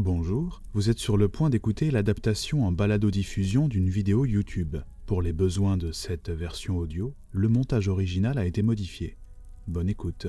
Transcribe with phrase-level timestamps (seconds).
[0.00, 4.76] Bonjour, vous êtes sur le point d'écouter l'adaptation en balado-diffusion d'une vidéo YouTube.
[5.06, 9.16] Pour les besoins de cette version audio, le montage original a été modifié.
[9.66, 10.28] Bonne écoute.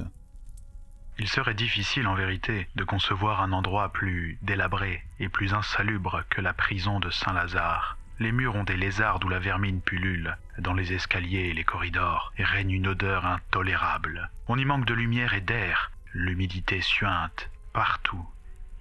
[1.19, 6.41] Il serait difficile en vérité de concevoir un endroit plus délabré et plus insalubre que
[6.41, 7.99] la prison de Saint-Lazare.
[8.17, 10.35] Les murs ont des lézards d'où la vermine pullule.
[10.57, 14.31] Dans les escaliers et les corridors règne une odeur intolérable.
[14.47, 15.91] On y manque de lumière et d'air.
[16.11, 18.27] L'humidité suinte partout.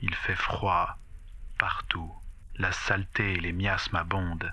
[0.00, 0.96] Il fait froid
[1.58, 2.10] partout.
[2.56, 4.52] La saleté et les miasmes abondent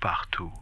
[0.00, 0.52] partout.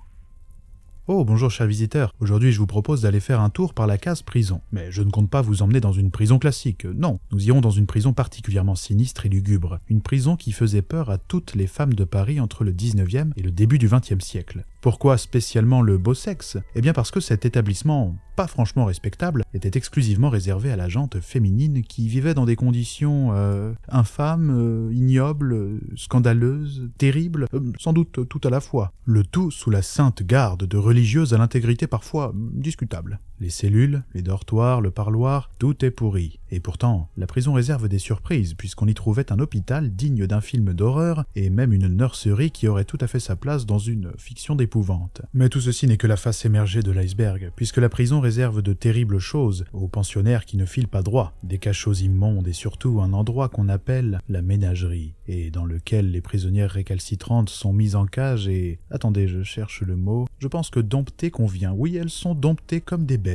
[1.09, 2.15] Oh, bonjour chers visiteurs.
[2.21, 4.63] Aujourd'hui, je vous propose d'aller faire un tour par la case prison.
[4.71, 6.87] Mais je ne compte pas vous emmener dans une prison classique.
[6.87, 9.79] Non, nous irons dans une prison particulièrement sinistre et lugubre.
[9.89, 13.43] Une prison qui faisait peur à toutes les femmes de Paris entre le 19e et
[13.43, 14.65] le début du 20e siècle.
[14.83, 16.59] Pourquoi spécialement le beau sexe?
[16.75, 21.21] Eh bien parce que cet établissement, pas franchement respectable, était exclusivement réservé à la jante
[21.21, 28.29] féminine qui vivait dans des conditions euh, infâmes, euh, ignobles, scandaleuses, terribles, euh, sans doute
[28.29, 28.93] tout à la fois.
[29.05, 33.21] Le tout sous la sainte garde de religieuses à l'intégrité parfois discutable.
[33.43, 36.39] Les cellules, les dortoirs, le parloir, tout est pourri.
[36.53, 40.73] Et pourtant, la prison réserve des surprises, puisqu'on y trouvait un hôpital digne d'un film
[40.75, 44.55] d'horreur, et même une nurserie qui aurait tout à fait sa place dans une fiction
[44.55, 45.23] d'épouvante.
[45.35, 48.75] Mais tout ceci n'est que la face émergée de l'iceberg, puisque la prison réserve de
[48.75, 53.13] terribles choses aux pensionnaires qui ne filent pas droit, des cachots immondes et surtout un
[53.13, 58.47] endroit qu'on appelle la ménagerie, et dans lequel les prisonnières récalcitrantes sont mises en cage
[58.47, 58.79] et...
[58.93, 60.29] Attendez, je cherche le mot.
[60.39, 61.73] Je pense que dompter convient.
[61.73, 63.32] Oui, elles sont domptées comme des bêtes.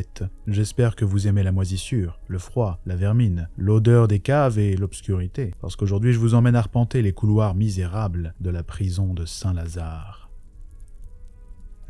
[0.48, 5.54] J'espère que vous aimez la moisissure, le froid, la vermine, l'odeur des caves et l'obscurité,
[5.62, 10.27] parce qu'aujourd'hui je vous emmène arpenter les couloirs misérables de la prison de Saint-Lazare.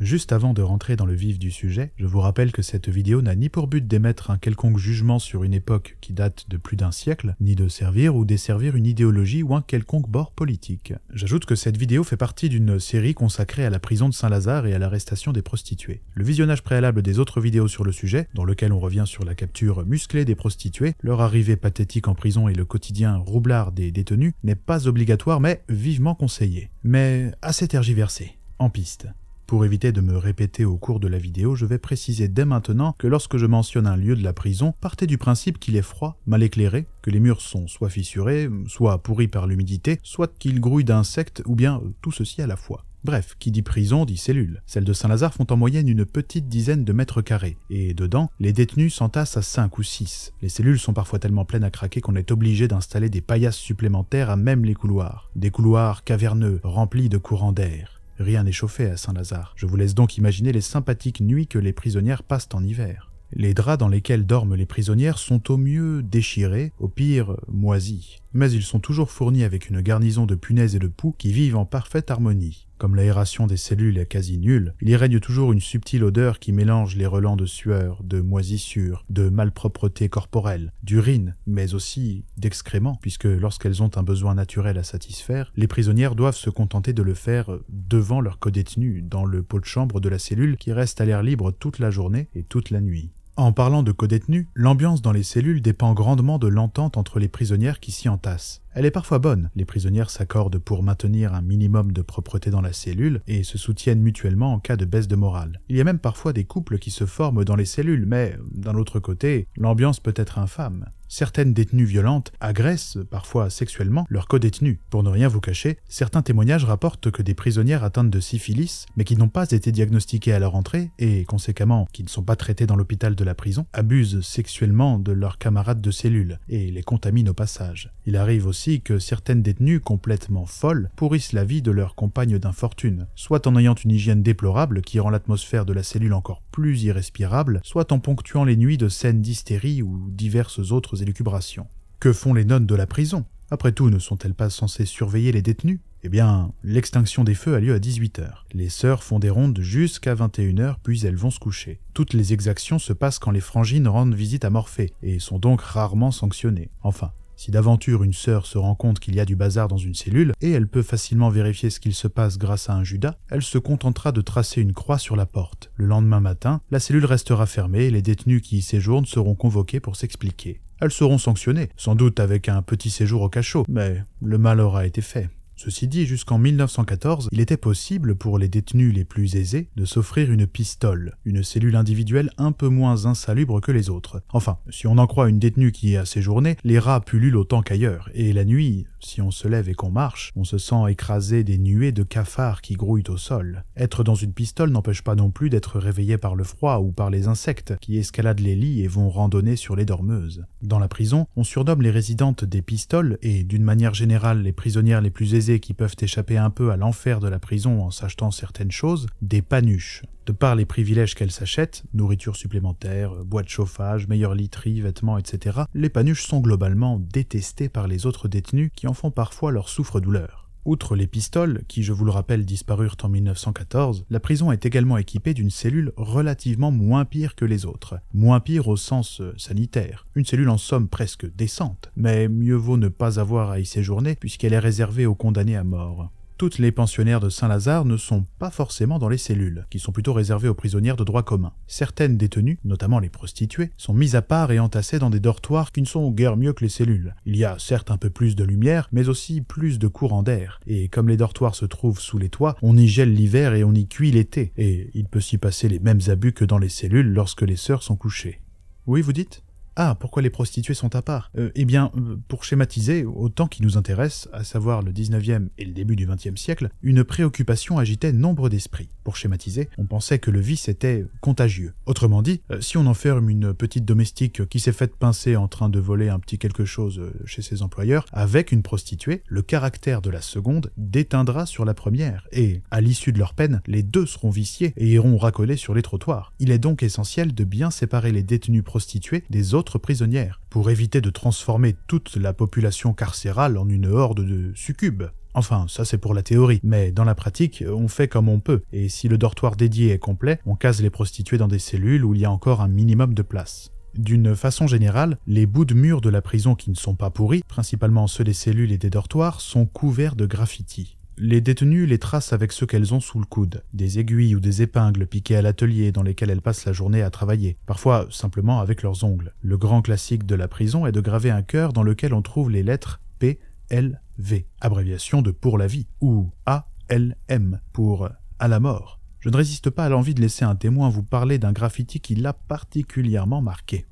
[0.00, 3.20] Juste avant de rentrer dans le vif du sujet, je vous rappelle que cette vidéo
[3.20, 6.76] n'a ni pour but d'émettre un quelconque jugement sur une époque qui date de plus
[6.76, 10.92] d'un siècle, ni de servir ou desservir une idéologie ou un quelconque bord politique.
[11.12, 14.74] J'ajoute que cette vidéo fait partie d'une série consacrée à la prison de Saint-Lazare et
[14.74, 16.00] à l'arrestation des prostituées.
[16.14, 19.34] Le visionnage préalable des autres vidéos sur le sujet, dans lequel on revient sur la
[19.34, 24.32] capture musclée des prostituées, leur arrivée pathétique en prison et le quotidien roublard des détenus,
[24.44, 26.70] n'est pas obligatoire mais vivement conseillé.
[26.84, 28.36] Mais assez tergiversé.
[28.60, 29.08] En piste.
[29.48, 32.94] Pour éviter de me répéter au cours de la vidéo, je vais préciser dès maintenant
[32.98, 36.18] que lorsque je mentionne un lieu de la prison, partez du principe qu'il est froid,
[36.26, 40.84] mal éclairé, que les murs sont soit fissurés, soit pourris par l'humidité, soit qu'ils grouillent
[40.84, 42.84] d'insectes, ou bien tout ceci à la fois.
[43.04, 44.60] Bref, qui dit prison dit cellule.
[44.66, 48.52] Celles de Saint-Lazare font en moyenne une petite dizaine de mètres carrés, et dedans, les
[48.52, 50.34] détenus s'entassent à 5 ou 6.
[50.42, 54.28] Les cellules sont parfois tellement pleines à craquer qu'on est obligé d'installer des paillasses supplémentaires
[54.28, 55.30] à même les couloirs.
[55.36, 57.97] Des couloirs caverneux, remplis de courants d'air.
[58.18, 59.54] Rien n'est chauffé à Saint-Lazare.
[59.56, 63.12] Je vous laisse donc imaginer les sympathiques nuits que les prisonnières passent en hiver.
[63.32, 68.50] Les draps dans lesquels dorment les prisonnières sont au mieux déchirés, au pire moisis mais
[68.52, 71.64] ils sont toujours fournis avec une garnison de punaises et de poux qui vivent en
[71.64, 72.67] parfaite harmonie.
[72.78, 76.52] Comme l'aération des cellules est quasi nulle, il y règne toujours une subtile odeur qui
[76.52, 83.24] mélange les relents de sueur, de moisissure, de malpropreté corporelle, d'urine, mais aussi d'excréments, puisque
[83.24, 87.50] lorsqu'elles ont un besoin naturel à satisfaire, les prisonnières doivent se contenter de le faire
[87.68, 91.24] devant leur codétenu, dans le pot de chambre de la cellule qui reste à l'air
[91.24, 93.10] libre toute la journée et toute la nuit.
[93.38, 97.78] En parlant de codétenus, l'ambiance dans les cellules dépend grandement de l'entente entre les prisonnières
[97.78, 98.62] qui s'y entassent.
[98.78, 102.72] Elle est parfois bonne, les prisonnières s'accordent pour maintenir un minimum de propreté dans la
[102.72, 105.60] cellule et se soutiennent mutuellement en cas de baisse de morale.
[105.68, 108.76] Il y a même parfois des couples qui se forment dans les cellules, mais d'un
[108.76, 110.86] autre côté, l'ambiance peut être infâme.
[111.10, 114.78] Certaines détenues violentes agressent, parfois sexuellement, leurs codétenus.
[114.90, 119.04] Pour ne rien vous cacher, certains témoignages rapportent que des prisonnières atteintes de syphilis, mais
[119.04, 122.66] qui n'ont pas été diagnostiquées à leur entrée, et conséquemment qui ne sont pas traitées
[122.66, 127.30] dans l'hôpital de la prison, abusent sexuellement de leurs camarades de cellule, et les contaminent
[127.30, 127.90] au passage.
[128.04, 133.06] Il arrive aussi que certaines détenues complètement folles pourrissent la vie de leurs compagnes d'infortune,
[133.14, 137.60] soit en ayant une hygiène déplorable qui rend l'atmosphère de la cellule encore plus irrespirable,
[137.64, 141.66] soit en ponctuant les nuits de scènes d'hystérie ou diverses autres élucubrations.
[142.00, 143.24] Que font les nonnes de la prison?
[143.50, 145.80] Après tout, ne sont-elles pas censées surveiller les détenus?
[146.04, 148.28] Eh bien, l'extinction des feux a lieu à 18h.
[148.52, 151.80] Les sœurs font des rondes jusqu'à 21h, puis elles vont se coucher.
[151.92, 155.60] Toutes les exactions se passent quand les frangines rendent visite à Morphée, et sont donc
[155.60, 156.70] rarement sanctionnées.
[156.82, 159.94] Enfin, si d'aventure une sœur se rend compte qu'il y a du bazar dans une
[159.94, 163.42] cellule, et elle peut facilement vérifier ce qu'il se passe grâce à un Judas, elle
[163.42, 165.70] se contentera de tracer une croix sur la porte.
[165.76, 169.78] Le lendemain matin, la cellule restera fermée et les détenus qui y séjournent seront convoqués
[169.78, 170.60] pour s'expliquer.
[170.80, 174.84] Elles seront sanctionnées, sans doute avec un petit séjour au cachot, mais le mal aura
[174.84, 175.30] été fait.
[175.58, 180.30] Ceci dit, jusqu'en 1914, il était possible pour les détenus les plus aisés de s'offrir
[180.30, 184.22] une pistole, une cellule individuelle un peu moins insalubre que les autres.
[184.28, 187.62] Enfin, si on en croit une détenue qui y a séjourné, les rats pullulent autant
[187.62, 191.44] qu'ailleurs, et la nuit, Si on se lève et qu'on marche, on se sent écrasé
[191.44, 193.64] des nuées de cafards qui grouillent au sol.
[193.76, 197.10] Être dans une pistole n'empêche pas non plus d'être réveillé par le froid ou par
[197.10, 200.44] les insectes qui escaladent les lits et vont randonner sur les dormeuses.
[200.62, 205.00] Dans la prison, on surnomme les résidentes des pistoles et, d'une manière générale, les prisonnières
[205.00, 208.30] les plus aisées qui peuvent échapper un peu à l'enfer de la prison en s'achetant
[208.30, 210.02] certaines choses, des panuches.
[210.28, 215.60] De par les privilèges qu'elles s'achètent, nourriture supplémentaire, bois de chauffage, meilleure literie, vêtements, etc.,
[215.72, 220.50] les panuches sont globalement détestées par les autres détenus qui en font parfois leur souffre-douleur.
[220.66, 224.98] Outre les pistoles, qui je vous le rappelle disparurent en 1914, la prison est également
[224.98, 227.98] équipée d'une cellule relativement moins pire que les autres.
[228.12, 230.04] Moins pire au sens euh, sanitaire.
[230.14, 234.14] Une cellule en somme presque décente, mais mieux vaut ne pas avoir à y séjourner
[234.14, 238.50] puisqu'elle est réservée aux condamnés à mort toutes les pensionnaires de Saint-Lazare ne sont pas
[238.50, 241.52] forcément dans les cellules, qui sont plutôt réservées aux prisonnières de droit commun.
[241.66, 245.82] Certaines détenues, notamment les prostituées, sont mises à part et entassées dans des dortoirs qui
[245.82, 247.16] ne sont guère mieux que les cellules.
[247.26, 250.60] Il y a certes un peu plus de lumière, mais aussi plus de courant d'air.
[250.68, 253.74] Et comme les dortoirs se trouvent sous les toits, on y gèle l'hiver et on
[253.74, 254.52] y cuit l'été.
[254.56, 257.82] Et il peut s'y passer les mêmes abus que dans les cellules lorsque les sœurs
[257.82, 258.40] sont couchées.
[258.86, 259.42] Oui, vous dites?
[259.80, 261.30] Ah, pourquoi les prostituées sont à part?
[261.38, 265.50] Euh, Eh bien, euh, pour schématiser, au temps qui nous intéresse, à savoir le 19e
[265.56, 268.88] et le début du 20e siècle, une préoccupation agitait nombre d'esprits.
[269.04, 271.74] Pour schématiser, on pensait que le vice était contagieux.
[271.86, 275.68] Autrement dit, euh, si on enferme une petite domestique qui s'est faite pincer en train
[275.68, 280.10] de voler un petit quelque chose chez ses employeurs avec une prostituée, le caractère de
[280.10, 284.30] la seconde déteindra sur la première, et, à l'issue de leur peine, les deux seront
[284.30, 286.32] viciés et iront racoler sur les trottoirs.
[286.40, 291.02] Il est donc essentiel de bien séparer les détenus prostituées des autres prisonnières, pour éviter
[291.02, 295.04] de transformer toute la population carcérale en une horde de succubes.
[295.34, 298.62] Enfin, ça c'est pour la théorie, mais dans la pratique, on fait comme on peut,
[298.72, 302.14] et si le dortoir dédié est complet, on case les prostituées dans des cellules où
[302.14, 303.70] il y a encore un minimum de place.
[303.94, 307.42] D'une façon générale, les bouts de murs de la prison qui ne sont pas pourris,
[307.48, 310.97] principalement ceux des cellules et des dortoirs, sont couverts de graffitis.
[311.20, 314.62] Les détenues les tracent avec ceux qu'elles ont sous le coude, des aiguilles ou des
[314.62, 318.84] épingles piquées à l'atelier dans lesquelles elles passent la journée à travailler, parfois simplement avec
[318.84, 319.34] leurs ongles.
[319.42, 322.50] Le grand classique de la prison est de graver un cœur dans lequel on trouve
[322.50, 328.08] les lettres P, L, V, abréviation de pour la vie, ou A, L, M pour
[328.38, 329.00] à la mort.
[329.18, 332.14] Je ne résiste pas à l'envie de laisser un témoin vous parler d'un graffiti qui
[332.14, 333.86] l'a particulièrement marqué.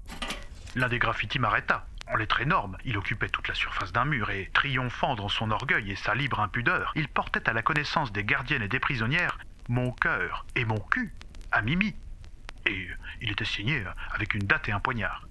[0.77, 4.51] L'un des graffitis m'arrêta en lettres énormes, il occupait toute la surface d'un mur et,
[4.53, 8.63] triomphant dans son orgueil et sa libre impudeur, il portait à la connaissance des gardiennes
[8.63, 9.39] et des prisonnières
[9.69, 11.13] mon cœur et mon cul
[11.53, 11.95] à Mimi.
[12.69, 12.87] Et
[13.23, 13.83] il était signé
[14.15, 15.27] avec une date et un poignard.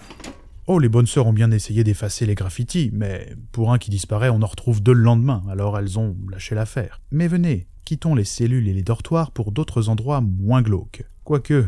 [0.68, 4.30] Oh, les bonnes sœurs ont bien essayé d'effacer les graffitis, mais pour un qui disparaît,
[4.30, 7.02] on en retrouve deux le lendemain, alors elles ont lâché l'affaire.
[7.12, 11.04] Mais venez, quittons les cellules et les dortoirs pour d'autres endroits moins glauques.
[11.24, 11.68] Quoique,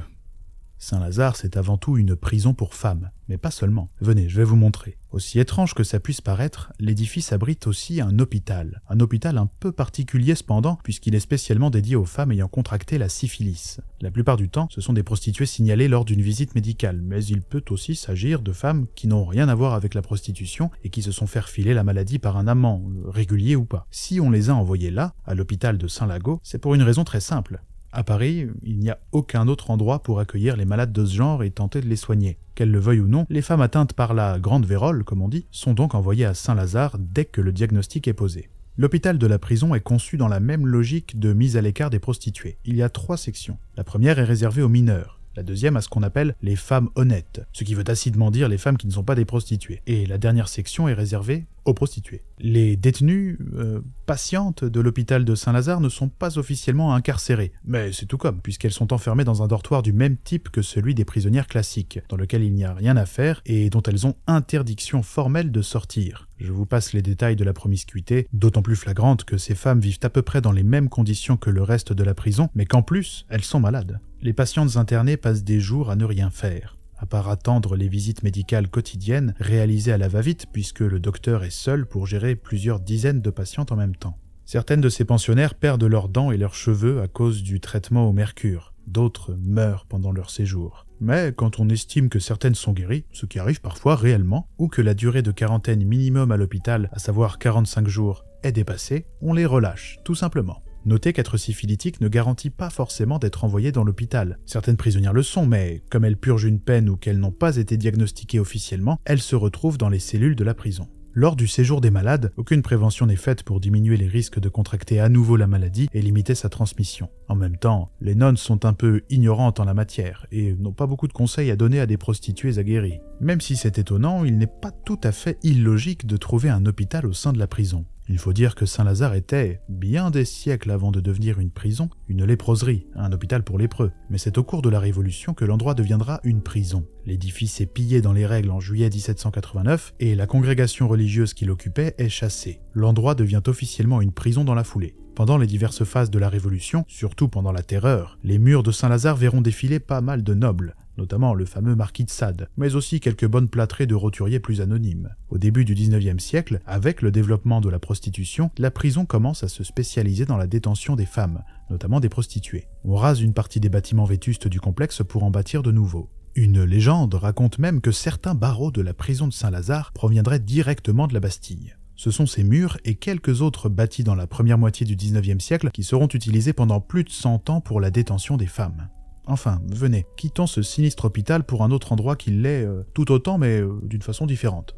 [0.79, 3.89] Saint-Lazare, c'est avant tout une prison pour femmes, mais pas seulement.
[4.00, 4.97] Venez, je vais vous montrer.
[5.12, 8.81] Aussi étrange que ça puisse paraître, l'édifice abrite aussi un hôpital.
[8.89, 13.09] Un hôpital un peu particulier cependant, puisqu'il est spécialement dédié aux femmes ayant contracté la
[13.09, 13.79] syphilis.
[14.01, 17.41] La plupart du temps, ce sont des prostituées signalées lors d'une visite médicale, mais il
[17.41, 21.01] peut aussi s'agir de femmes qui n'ont rien à voir avec la prostitution et qui
[21.01, 23.88] se sont fait filer la maladie par un amant, régulier ou pas.
[23.91, 27.21] Si on les a envoyées là, à l'hôpital de Saint-Lago, c'est pour une raison très
[27.21, 27.61] simple.
[27.91, 31.44] À Paris, il n'y a aucun autre endroit pour accueillir les malades de ce genre
[31.44, 32.37] et tenter de les soigner.
[32.56, 35.47] Qu'elles le veuillent ou non, les femmes atteintes par la grande vérole, comme on dit,
[35.51, 38.49] sont donc envoyées à Saint-Lazare dès que le diagnostic est posé.
[38.77, 41.99] L'hôpital de la prison est conçu dans la même logique de mise à l'écart des
[41.99, 42.57] prostituées.
[42.63, 43.57] Il y a trois sections.
[43.75, 47.41] La première est réservée aux mineurs la deuxième à ce qu'on appelle les femmes honnêtes,
[47.53, 49.81] ce qui veut tacitement dire les femmes qui ne sont pas des prostituées.
[49.85, 52.23] Et la dernière section est réservée aux prostituées.
[52.39, 58.07] Les détenues euh, patientes de l'hôpital de Saint-Lazare ne sont pas officiellement incarcérées, mais c'est
[58.07, 61.47] tout comme, puisqu'elles sont enfermées dans un dortoir du même type que celui des prisonnières
[61.47, 65.51] classiques, dans lequel il n'y a rien à faire et dont elles ont interdiction formelle
[65.51, 66.27] de sortir.
[66.39, 69.99] Je vous passe les détails de la promiscuité, d'autant plus flagrante que ces femmes vivent
[70.01, 72.81] à peu près dans les mêmes conditions que le reste de la prison, mais qu'en
[72.81, 73.99] plus, elles sont malades.
[74.21, 78.24] Les patientes internées passent des jours à ne rien faire à part attendre les visites
[78.24, 83.21] médicales quotidiennes réalisées à la va-vite puisque le docteur est seul pour gérer plusieurs dizaines
[83.21, 84.18] de patientes en même temps.
[84.45, 88.14] Certaines de ces pensionnaires perdent leurs dents et leurs cheveux à cause du traitement au
[88.14, 90.86] mercure, d'autres meurent pendant leur séjour.
[91.02, 94.81] Mais quand on estime que certaines sont guéries, ce qui arrive parfois réellement, ou que
[94.81, 99.45] la durée de quarantaine minimum à l'hôpital, à savoir 45 jours, est dépassée, on les
[99.45, 100.64] relâche, tout simplement.
[100.87, 104.39] Notez qu'être syphilitique ne garantit pas forcément d'être envoyé dans l'hôpital.
[104.45, 107.75] Certaines prisonnières le sont, mais comme elles purgent une peine ou qu'elles n'ont pas été
[107.75, 110.87] diagnostiquées officiellement, elles se retrouvent dans les cellules de la prison.
[111.13, 115.01] Lors du séjour des malades, aucune prévention n'est faite pour diminuer les risques de contracter
[115.01, 117.09] à nouveau la maladie et limiter sa transmission.
[117.27, 120.87] En même temps, les nonnes sont un peu ignorantes en la matière et n'ont pas
[120.87, 123.01] beaucoup de conseils à donner à des prostituées aguerries.
[123.19, 127.06] Même si c'est étonnant, il n'est pas tout à fait illogique de trouver un hôpital
[127.06, 127.83] au sein de la prison.
[128.09, 132.23] Il faut dire que Saint-Lazare était, bien des siècles avant de devenir une prison, une
[132.23, 133.92] léproserie, un hôpital pour lépreux.
[134.09, 136.85] Mais c'est au cours de la Révolution que l'endroit deviendra une prison.
[137.06, 141.95] L'édifice est pillé dans les règles en juillet 1789 et la congrégation religieuse qui l'occupait
[141.97, 142.61] est chassée.
[142.73, 144.95] L'endroit devient officiellement une prison dans la foulée.
[145.14, 149.18] Pendant les diverses phases de la Révolution, surtout pendant la Terreur, les murs de Saint-Lazare
[149.18, 153.27] verront défiler pas mal de nobles, notamment le fameux marquis de Sade, mais aussi quelques
[153.27, 155.09] bonnes plâtrées de roturiers plus anonymes.
[155.30, 159.47] Au début du XIXe siècle, avec le développement de la prostitution, la prison commence à
[159.47, 162.68] se spécialiser dans la détention des femmes, notamment des prostituées.
[162.83, 166.09] On rase une partie des bâtiments vétustes du complexe pour en bâtir de nouveaux.
[166.35, 171.16] Une légende raconte même que certains barreaux de la prison de Saint-Lazare proviendraient directement de
[171.16, 171.75] la Bastille.
[171.95, 175.71] Ce sont ces murs et quelques autres bâtis dans la première moitié du XIXe siècle
[175.71, 178.87] qui seront utilisés pendant plus de 100 ans pour la détention des femmes.
[179.28, 183.38] Enfin, venez, quittons ce sinistre hôpital pour un autre endroit qui l'est euh, tout autant,
[183.38, 184.76] mais euh, d'une façon différente.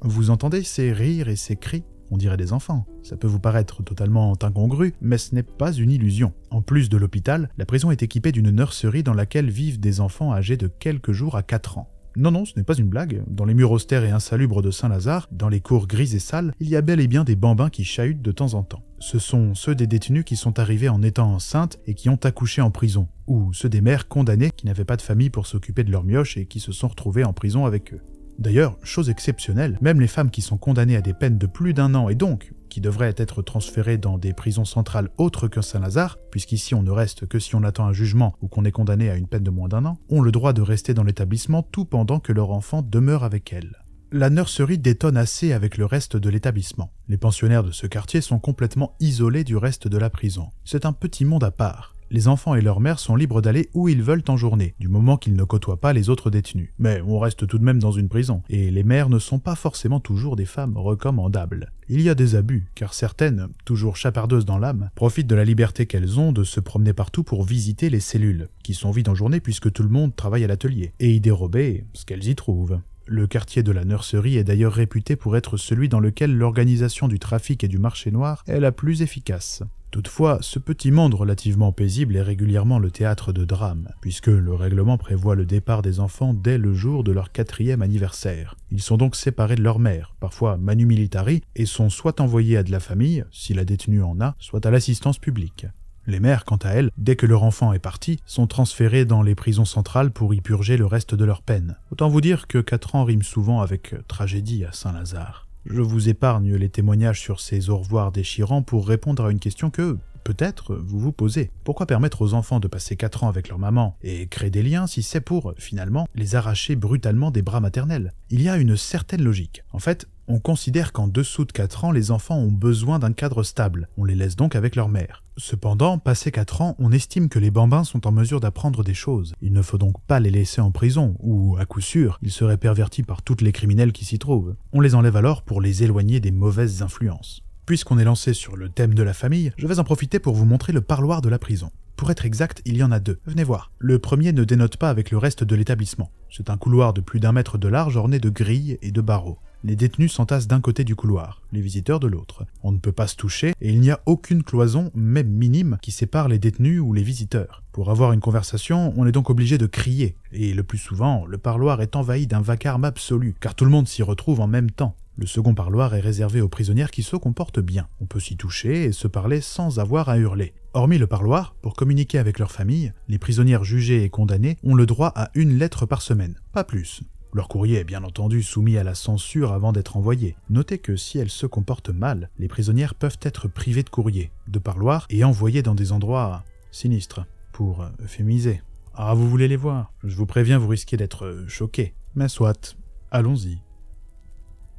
[0.00, 1.84] Vous entendez ces rires et ces cris?
[2.10, 2.86] On dirait des enfants.
[3.02, 6.32] Ça peut vous paraître totalement incongru, mais ce n'est pas une illusion.
[6.50, 10.32] En plus de l'hôpital, la prison est équipée d'une nurserie dans laquelle vivent des enfants
[10.32, 11.90] âgés de quelques jours à 4 ans.
[12.16, 13.22] Non, non, ce n'est pas une blague.
[13.28, 16.68] Dans les murs austères et insalubres de Saint-Lazare, dans les cours grises et sales, il
[16.68, 18.82] y a bel et bien des bambins qui chahutent de temps en temps.
[19.00, 22.60] Ce sont ceux des détenus qui sont arrivés en étant enceintes et qui ont accouché
[22.60, 25.90] en prison, ou ceux des mères condamnées qui n'avaient pas de famille pour s'occuper de
[25.90, 28.02] leurs mioches et qui se sont retrouvés en prison avec eux.
[28.38, 31.94] D'ailleurs, chose exceptionnelle, même les femmes qui sont condamnées à des peines de plus d'un
[31.94, 36.74] an et donc qui devraient être transférées dans des prisons centrales autres que Saint-Lazare, puisqu'ici
[36.74, 39.26] on ne reste que si on attend un jugement ou qu'on est condamné à une
[39.26, 42.32] peine de moins d'un an, ont le droit de rester dans l'établissement tout pendant que
[42.32, 43.76] leur enfant demeure avec elles.
[44.12, 46.92] La nurserie détonne assez avec le reste de l'établissement.
[47.08, 50.48] Les pensionnaires de ce quartier sont complètement isolés du reste de la prison.
[50.64, 53.88] C'est un petit monde à part les enfants et leurs mères sont libres d'aller où
[53.88, 56.70] ils veulent en journée, du moment qu'ils ne côtoient pas les autres détenus.
[56.78, 59.54] Mais on reste tout de même dans une prison, et les mères ne sont pas
[59.54, 61.72] forcément toujours des femmes recommandables.
[61.88, 65.86] Il y a des abus, car certaines, toujours chapardeuses dans l'âme, profitent de la liberté
[65.86, 69.40] qu'elles ont de se promener partout pour visiter les cellules, qui sont vides en journée
[69.40, 72.80] puisque tout le monde travaille à l'atelier, et y dérober ce qu'elles y trouvent.
[73.12, 77.18] Le quartier de la nurserie est d'ailleurs réputé pour être celui dans lequel l'organisation du
[77.18, 79.64] trafic et du marché noir est la plus efficace.
[79.90, 84.96] Toutefois, ce petit monde relativement paisible est régulièrement le théâtre de drames, puisque le règlement
[84.96, 88.54] prévoit le départ des enfants dès le jour de leur quatrième anniversaire.
[88.70, 92.62] Ils sont donc séparés de leur mère, parfois manu militari, et sont soit envoyés à
[92.62, 95.66] de la famille, si la détenue en a, soit à l'assistance publique.
[96.06, 99.34] Les mères, quant à elles, dès que leur enfant est parti, sont transférées dans les
[99.34, 101.76] prisons centrales pour y purger le reste de leur peine.
[101.92, 105.46] Autant vous dire que quatre ans rime souvent avec tragédie à Saint-Lazare.
[105.66, 109.68] Je vous épargne les témoignages sur ces au revoir déchirants pour répondre à une question
[109.68, 111.50] que, peut-être, vous vous posez.
[111.64, 114.86] Pourquoi permettre aux enfants de passer 4 ans avec leur maman et créer des liens
[114.86, 118.14] si c'est pour, finalement, les arracher brutalement des bras maternels?
[118.30, 119.62] Il y a une certaine logique.
[119.72, 123.42] En fait, on considère qu'en dessous de 4 ans, les enfants ont besoin d'un cadre
[123.42, 123.88] stable.
[123.98, 125.24] On les laisse donc avec leur mère.
[125.42, 129.32] Cependant, passé 4 ans, on estime que les bambins sont en mesure d'apprendre des choses.
[129.40, 132.58] Il ne faut donc pas les laisser en prison, ou, à coup sûr, ils seraient
[132.58, 134.54] pervertis par toutes les criminels qui s'y trouvent.
[134.74, 137.42] On les enlève alors pour les éloigner des mauvaises influences.
[137.64, 140.44] Puisqu'on est lancé sur le thème de la famille, je vais en profiter pour vous
[140.44, 141.70] montrer le parloir de la prison.
[141.96, 143.18] Pour être exact, il y en a deux.
[143.24, 143.72] Venez voir.
[143.78, 146.10] Le premier ne dénote pas avec le reste de l'établissement.
[146.30, 149.38] C'est un couloir de plus d'un mètre de large orné de grilles et de barreaux.
[149.62, 152.46] Les détenus s'entassent d'un côté du couloir, les visiteurs de l'autre.
[152.62, 155.90] On ne peut pas se toucher et il n'y a aucune cloison, même minime, qui
[155.90, 157.62] sépare les détenus ou les visiteurs.
[157.72, 161.36] Pour avoir une conversation, on est donc obligé de crier, et le plus souvent, le
[161.36, 164.96] parloir est envahi d'un vacarme absolu, car tout le monde s'y retrouve en même temps.
[165.18, 167.86] Le second parloir est réservé aux prisonnières qui se comportent bien.
[168.00, 170.54] On peut s'y toucher et se parler sans avoir à hurler.
[170.72, 174.86] Hormis le parloir, pour communiquer avec leur famille, les prisonnières jugées et condamnées ont le
[174.86, 177.02] droit à une lettre par semaine, pas plus.
[177.32, 180.36] Leur courrier est bien entendu soumis à la censure avant d'être envoyé.
[180.48, 184.58] Notez que si elles se comportent mal, les prisonnières peuvent être privées de courrier, de
[184.58, 188.62] parloir et envoyées dans des endroits sinistres, pour euphémiser.
[188.94, 189.92] Ah, vous voulez les voir?
[190.02, 191.94] Je vous préviens, vous risquez d'être choqués.
[192.16, 192.76] Mais soit,
[193.10, 193.60] allons-y.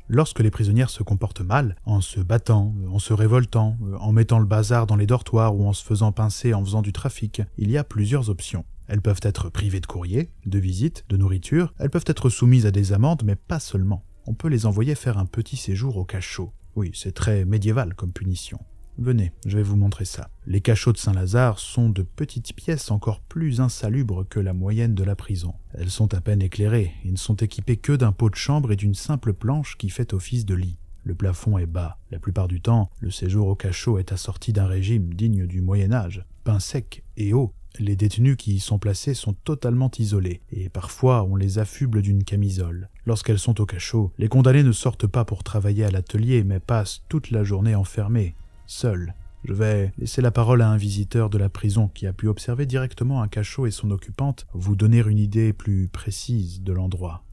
[0.10, 4.46] Lorsque les prisonnières se comportent mal, en se battant, en se révoltant, en mettant le
[4.46, 7.78] bazar dans les dortoirs ou en se faisant pincer en faisant du trafic, il y
[7.78, 8.66] a plusieurs options.
[8.92, 12.72] Elles peuvent être privées de courrier, de visites, de nourriture, elles peuvent être soumises à
[12.72, 14.04] des amendes, mais pas seulement.
[14.26, 16.52] On peut les envoyer faire un petit séjour au cachot.
[16.76, 18.60] Oui, c'est très médiéval comme punition.
[18.98, 20.30] Venez, je vais vous montrer ça.
[20.46, 25.06] Les cachots de Saint-Lazare sont de petites pièces encore plus insalubres que la moyenne de
[25.06, 25.54] la prison.
[25.74, 28.76] Elles sont à peine éclairées et ne sont équipées que d'un pot de chambre et
[28.76, 30.78] d'une simple planche qui fait office de lit.
[31.06, 31.98] Le plafond est bas.
[32.12, 35.94] La plupart du temps, le séjour au cachot est assorti d'un régime digne du Moyen
[35.94, 36.26] Âge.
[36.44, 41.24] Pain sec et eau, Les détenus qui y sont placés sont totalement isolés, et parfois
[41.24, 42.90] on les affuble d'une camisole.
[43.06, 47.04] Lorsqu'elles sont au cachot, les condamnés ne sortent pas pour travailler à l'atelier, mais passent
[47.08, 48.36] toute la journée enfermés,
[48.68, 49.14] seuls.
[49.46, 52.66] Je vais laisser la parole à un visiteur de la prison qui a pu observer
[52.66, 57.24] directement un cachot et son occupante, vous donner une idée plus précise de l'endroit.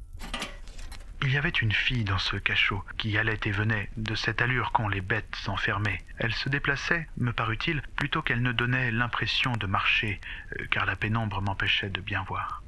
[1.22, 4.70] Il y avait une fille dans ce cachot qui allait et venait de cette allure
[4.72, 5.98] qu'ont les bêtes enfermées.
[6.18, 10.20] Elle se déplaçait, me parut-il, plutôt qu'elle ne donnait l'impression de marcher,
[10.58, 12.62] euh, car la pénombre m'empêchait de bien voir.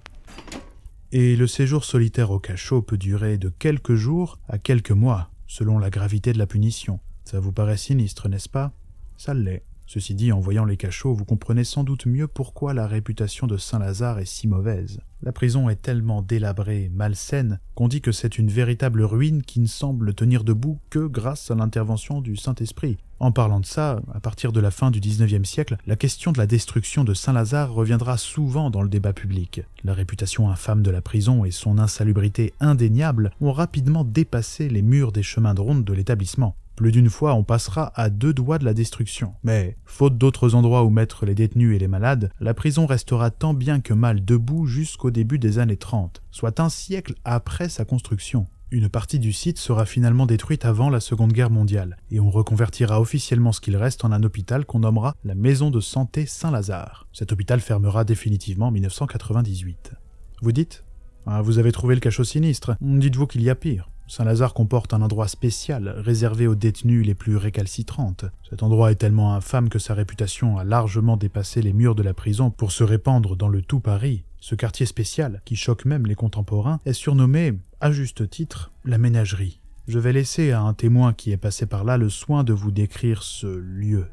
[1.13, 5.79] Et le séjour solitaire au cachot peut durer de quelques jours à quelques mois, selon
[5.79, 7.01] la gravité de la punition.
[7.25, 8.73] Ça vous paraît sinistre, n'est-ce pas?
[9.17, 9.65] Ça l'est.
[9.93, 13.57] Ceci dit, en voyant les cachots, vous comprenez sans doute mieux pourquoi la réputation de
[13.57, 15.01] Saint-Lazare est si mauvaise.
[15.21, 19.67] La prison est tellement délabrée, malsaine, qu'on dit que c'est une véritable ruine qui ne
[19.67, 22.99] semble tenir debout que grâce à l'intervention du Saint-Esprit.
[23.19, 26.39] En parlant de ça, à partir de la fin du XIXe siècle, la question de
[26.39, 29.63] la destruction de Saint-Lazare reviendra souvent dans le débat public.
[29.83, 35.11] La réputation infâme de la prison et son insalubrité indéniable ont rapidement dépassé les murs
[35.11, 36.55] des chemins de ronde de l'établissement.
[36.81, 39.35] Plus d'une fois, on passera à deux doigts de la destruction.
[39.43, 43.53] Mais, faute d'autres endroits où mettre les détenus et les malades, la prison restera tant
[43.53, 48.47] bien que mal debout jusqu'au début des années 30, soit un siècle après sa construction.
[48.71, 52.99] Une partie du site sera finalement détruite avant la Seconde Guerre mondiale, et on reconvertira
[52.99, 57.07] officiellement ce qu'il reste en un hôpital qu'on nommera la Maison de Santé Saint-Lazare.
[57.13, 59.93] Cet hôpital fermera définitivement en 1998.
[60.41, 60.83] Vous dites?
[61.27, 62.75] Ah, Vous avez trouvé le cachot sinistre.
[62.81, 63.91] Dites-vous qu'il y a pire.
[64.11, 68.25] Saint-Lazare comporte un endroit spécial réservé aux détenus les plus récalcitrantes.
[68.49, 72.13] Cet endroit est tellement infâme que sa réputation a largement dépassé les murs de la
[72.13, 74.25] prison pour se répandre dans le tout Paris.
[74.41, 79.61] Ce quartier spécial, qui choque même les contemporains, est surnommé, à juste titre, la ménagerie.
[79.87, 82.73] Je vais laisser à un témoin qui est passé par là le soin de vous
[82.73, 84.07] décrire ce lieu.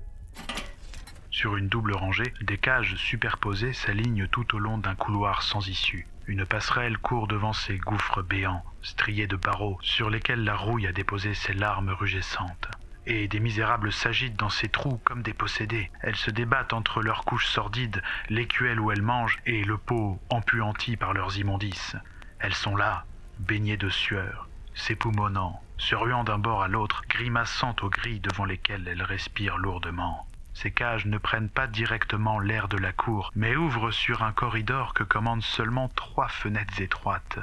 [1.37, 6.07] Sur une double rangée, des cages superposées s'alignent tout au long d'un couloir sans issue.
[6.25, 10.91] Une passerelle court devant ces gouffres béants, striés de barreaux, sur lesquels la rouille a
[10.91, 12.69] déposé ses larmes rugissantes.
[13.05, 15.91] Et des misérables s'agitent dans ces trous comme des possédés.
[16.01, 20.97] Elles se débattent entre leurs couches sordides, l'écuelle où elles mangent et le pot empuanti
[20.97, 21.95] par leurs immondices.
[22.39, 23.05] Elles sont là,
[23.37, 28.87] baignées de sueur, s'époumonnant, se ruant d'un bord à l'autre, grimaçant aux grilles devant lesquelles
[28.87, 30.26] elles respirent lourdement.
[30.59, 34.95] Ces cages ne prennent pas directement l'air de la cour, mais ouvrent sur un corridor
[34.95, 37.37] que commandent seulement trois fenêtres étroites.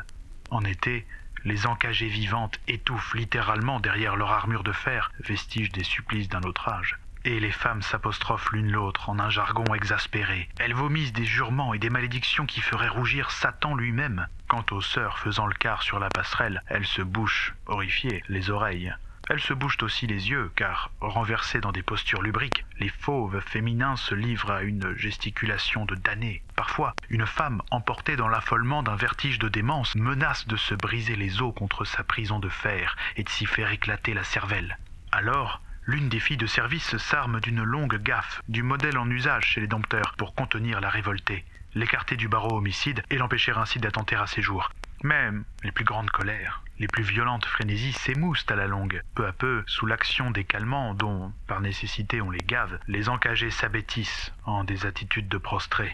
[0.51, 1.07] En été,
[1.45, 6.69] les encagées vivantes étouffent littéralement derrière leur armure de fer, vestige des supplices d'un autre
[6.69, 6.99] âge.
[7.25, 10.49] Et les femmes s'apostrophent l'une l'autre en un jargon exaspéré.
[10.59, 14.27] Elles vomissent des jurements et des malédictions qui feraient rougir Satan lui-même.
[14.49, 18.93] Quant aux sœurs faisant le quart sur la passerelle, elles se bouchent, horrifiées, les oreilles.
[19.31, 23.97] Elles se bougent aussi les yeux, car, renversées dans des postures lubriques, les fauves féminins
[23.97, 26.43] se livrent à une gesticulation de damnés.
[26.57, 31.41] Parfois, une femme, emportée dans l'affolement d'un vertige de démence, menace de se briser les
[31.41, 34.77] os contre sa prison de fer et de s'y faire éclater la cervelle.
[35.11, 39.61] Alors, l'une des filles de service s'arme d'une longue gaffe, du modèle en usage chez
[39.63, 44.27] les dompteurs, pour contenir la révoltée, l'écarter du barreau homicide et l'empêcher ainsi d'attenter à
[44.27, 44.71] ses jours.
[45.05, 45.29] Mais
[45.63, 49.03] les plus grandes colères, les plus violentes frénésies s'émoussent à la longue.
[49.15, 53.51] Peu à peu, sous l'action des calmants dont, par nécessité, on les gave, les encagés
[53.51, 55.93] s'abêtissent en des attitudes de prostrés.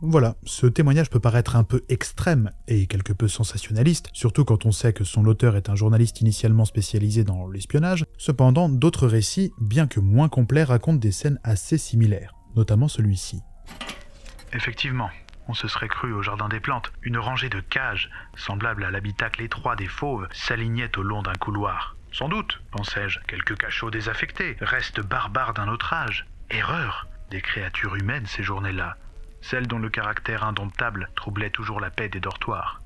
[0.00, 4.72] Voilà, ce témoignage peut paraître un peu extrême et quelque peu sensationnaliste, surtout quand on
[4.72, 8.06] sait que son auteur est un journaliste initialement spécialisé dans l'espionnage.
[8.16, 13.42] Cependant, d'autres récits, bien que moins complets, racontent des scènes assez similaires, notamment celui-ci.
[14.54, 15.10] Effectivement,
[15.48, 16.92] on se serait cru au jardin des plantes.
[17.02, 21.96] Une rangée de cages, semblable à l'habitacle étroit des fauves, s'alignait au long d'un couloir.
[22.12, 26.26] Sans doute, pensai-je, quelques cachots désaffectés, restes barbares d'un autre âge.
[26.50, 28.96] Erreur Des créatures humaines séjournaient-là,
[29.40, 32.80] celles dont le caractère indomptable troublait toujours la paix des dortoirs.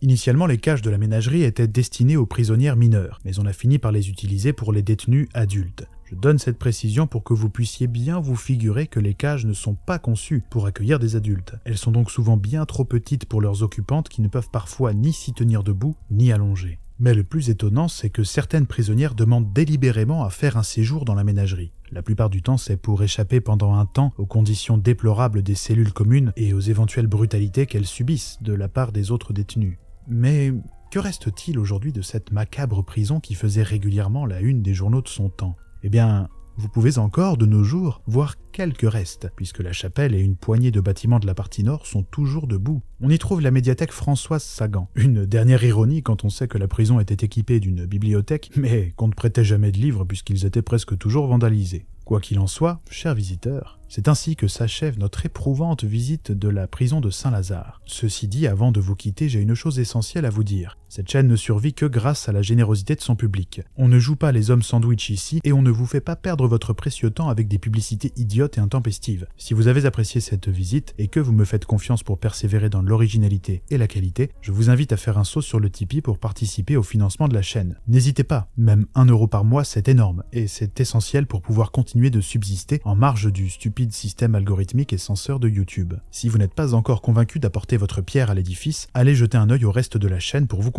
[0.00, 3.78] Initialement, les cages de la ménagerie étaient destinées aux prisonnières mineures, mais on a fini
[3.78, 5.86] par les utiliser pour les détenus adultes.
[6.12, 9.54] Je donne cette précision pour que vous puissiez bien vous figurer que les cages ne
[9.54, 11.54] sont pas conçues pour accueillir des adultes.
[11.64, 15.14] Elles sont donc souvent bien trop petites pour leurs occupantes qui ne peuvent parfois ni
[15.14, 16.78] s'y tenir debout ni allonger.
[16.98, 21.14] Mais le plus étonnant, c'est que certaines prisonnières demandent délibérément à faire un séjour dans
[21.14, 21.72] la ménagerie.
[21.90, 25.94] La plupart du temps, c'est pour échapper pendant un temps aux conditions déplorables des cellules
[25.94, 29.78] communes et aux éventuelles brutalités qu'elles subissent de la part des autres détenus.
[30.08, 30.52] Mais
[30.90, 35.08] que reste-t-il aujourd'hui de cette macabre prison qui faisait régulièrement la une des journaux de
[35.08, 35.56] son temps?
[35.82, 40.20] Eh bien, vous pouvez encore, de nos jours, voir quelques restes, puisque la chapelle et
[40.20, 42.82] une poignée de bâtiments de la partie nord sont toujours debout.
[43.00, 44.88] On y trouve la médiathèque Françoise Sagan.
[44.94, 49.08] Une dernière ironie quand on sait que la prison était équipée d'une bibliothèque, mais qu'on
[49.08, 51.86] ne prêtait jamais de livres puisqu'ils étaient presque toujours vandalisés.
[52.04, 56.66] Quoi qu'il en soit, chers visiteurs, c'est ainsi que s'achève notre éprouvante visite de la
[56.66, 57.82] prison de Saint-Lazare.
[57.84, 60.78] Ceci dit, avant de vous quitter, j'ai une chose essentielle à vous dire.
[60.88, 63.60] Cette chaîne ne survit que grâce à la générosité de son public.
[63.76, 66.46] On ne joue pas les hommes sandwich ici et on ne vous fait pas perdre
[66.46, 69.26] votre précieux temps avec des publicités idiotes et intempestives.
[69.36, 72.82] Si vous avez apprécié cette visite et que vous me faites confiance pour persévérer dans
[72.82, 76.18] l'originalité et la qualité, je vous invite à faire un saut sur le Tipeee pour
[76.18, 77.78] participer au financement de la chaîne.
[77.88, 82.10] N'hésitez pas, même 1 euro par mois c'est énorme et c'est essentiel pour pouvoir continuer
[82.10, 85.94] de subsister en marge du stupide système algorithmique et censeur de YouTube.
[86.10, 89.64] Si vous n'êtes pas encore convaincu d'apporter votre pierre à l'édifice, allez jeter un œil
[89.64, 90.70] au reste de la chaîne pour vous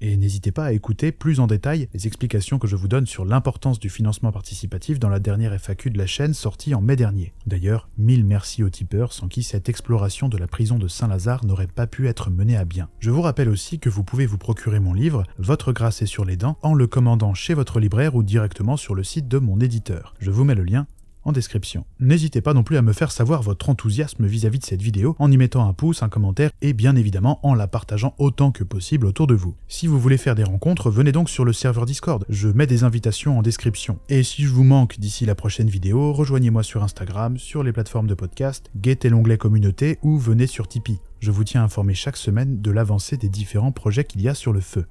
[0.00, 3.24] et n'hésitez pas à écouter plus en détail les explications que je vous donne sur
[3.24, 7.32] l'importance du financement participatif dans la dernière FAQ de la chaîne sortie en mai dernier.
[7.46, 11.66] D'ailleurs, mille merci aux tipeurs sans qui cette exploration de la prison de Saint-Lazare n'aurait
[11.66, 12.88] pas pu être menée à bien.
[13.00, 16.24] Je vous rappelle aussi que vous pouvez vous procurer mon livre, Votre grâce est sur
[16.24, 19.60] les dents, en le commandant chez votre libraire ou directement sur le site de mon
[19.60, 20.14] éditeur.
[20.20, 20.86] Je vous mets le lien
[21.32, 21.84] description.
[21.98, 25.30] N'hésitez pas non plus à me faire savoir votre enthousiasme vis-à-vis de cette vidéo en
[25.30, 29.06] y mettant un pouce, un commentaire et bien évidemment en la partageant autant que possible
[29.06, 29.54] autour de vous.
[29.68, 32.84] Si vous voulez faire des rencontres, venez donc sur le serveur Discord, je mets des
[32.84, 33.98] invitations en description.
[34.08, 38.06] Et si je vous manque d'ici la prochaine vidéo, rejoignez-moi sur Instagram, sur les plateformes
[38.06, 41.00] de podcast, guettez l'onglet communauté ou venez sur Tipeee.
[41.20, 44.52] Je vous tiens informé chaque semaine de l'avancée des différents projets qu'il y a sur
[44.52, 44.86] le feu.